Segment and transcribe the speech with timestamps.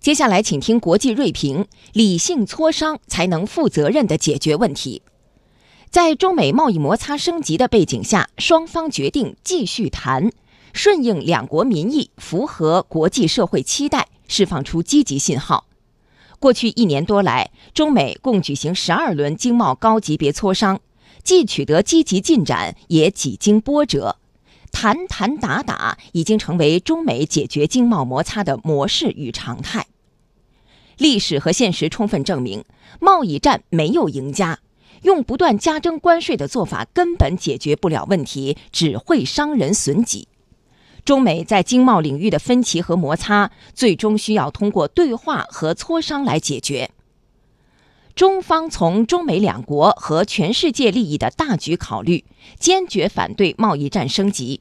[0.00, 5.02] 接下来，请听国际锐评：理性磋商才能负责任地解决问题。
[5.90, 10.32] 在中美贸易摩擦升级的背景下，双方决定继续谈，
[10.72, 15.66] 顺应两国民意，符合国际社会期待，释放出积极信号。
[16.38, 20.80] 过去一年多来，中美共举行十二轮经贸高级别磋商，
[21.22, 24.16] 既取得积极进展，也几经波折。
[24.72, 29.86] 谈谈打打已经成为中美解决经贸摩擦的模式与常态。
[30.96, 32.64] 历史和现实充分证明，
[33.00, 34.60] 贸易战没有赢家，
[35.02, 40.28] 用不断加征关税的做法根本解决不了问题，只会伤人损己。
[41.02, 46.90] 中美在经贸领域的分歧和摩擦，最终需要通过对话和磋商来解决。
[48.20, 52.22] 中方从中美两国和全世界利益的大局考虑，
[52.58, 54.60] 坚决反对贸易战升级。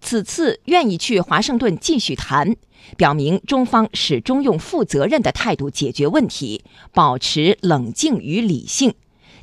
[0.00, 2.56] 此次愿意去华盛顿继续谈，
[2.96, 8.94] 表明中方始终用负责任的态度解决问题，保持冷静与理性，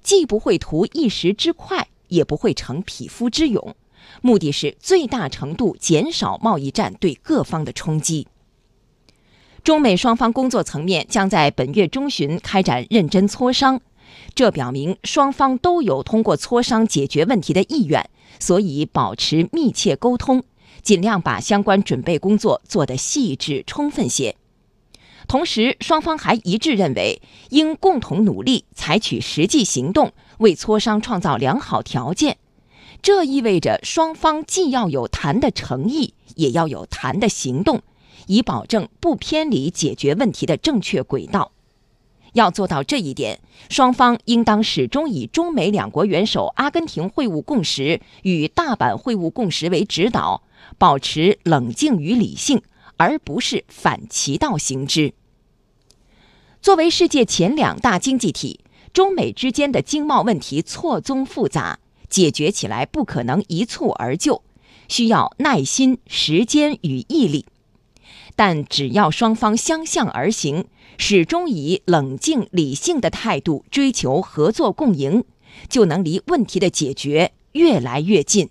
[0.01, 3.75] 既不会图一时之快，也不会逞匹夫之勇，
[4.23, 8.27] 目的是最大程度减少贸易战对各方的冲击。
[9.65, 13.81] 中美双方工作层面将在本月中旬开展认真磋商，
[14.35, 18.07] 这表明双方都有通过磋商解决问题的意愿，
[18.39, 20.43] 所以保持密切沟通，
[20.83, 24.35] 尽量把相关准备工作做得细致充分些。
[25.27, 32.37] 同时，双方还一致认为，应共同努力，采取实际行动，为磋商创造良好条件。
[33.01, 37.81] 这意味着双方既要有谈的诚意，也要有谈的行动。
[38.27, 41.51] 以保证不偏离解决问题的正确轨道。
[42.33, 50.43] 要做到这一点，双方应当始终以中美两国元首阿根廷会晤共识与大阪会晤共识为指导，
[50.77, 52.61] 保持冷静与理性，
[52.97, 55.13] 而不是反其道行之。
[56.61, 58.59] 作为世界前两大经济体，
[58.91, 61.79] 中美之间的经贸问题错综复杂，
[62.09, 64.43] 解决起来不可能一蹴而就，
[64.89, 67.45] 需要耐心、时间与毅力。
[68.35, 70.65] 但只要双方相向而行，
[70.97, 75.23] 始终以冷静理性的态度追求合作共赢，
[75.69, 78.49] 就能离问题的解决越来越近。